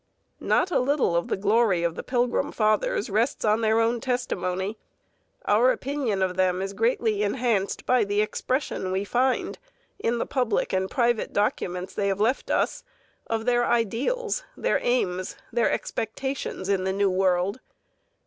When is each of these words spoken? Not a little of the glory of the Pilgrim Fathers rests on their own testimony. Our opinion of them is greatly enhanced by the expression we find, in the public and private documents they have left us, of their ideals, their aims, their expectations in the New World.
Not 0.39 0.71
a 0.71 0.79
little 0.79 1.15
of 1.15 1.27
the 1.27 1.37
glory 1.37 1.83
of 1.83 1.93
the 1.93 2.01
Pilgrim 2.01 2.51
Fathers 2.51 3.07
rests 3.11 3.45
on 3.45 3.61
their 3.61 3.79
own 3.79 4.01
testimony. 4.01 4.79
Our 5.45 5.71
opinion 5.71 6.23
of 6.23 6.35
them 6.37 6.59
is 6.59 6.73
greatly 6.73 7.21
enhanced 7.21 7.85
by 7.85 8.03
the 8.03 8.19
expression 8.19 8.91
we 8.91 9.03
find, 9.05 9.59
in 9.99 10.17
the 10.17 10.25
public 10.25 10.73
and 10.73 10.89
private 10.89 11.33
documents 11.33 11.93
they 11.93 12.07
have 12.07 12.19
left 12.19 12.49
us, 12.49 12.83
of 13.27 13.45
their 13.45 13.63
ideals, 13.63 14.43
their 14.57 14.79
aims, 14.81 15.35
their 15.53 15.69
expectations 15.69 16.67
in 16.67 16.83
the 16.83 16.93
New 16.93 17.11
World. 17.11 17.59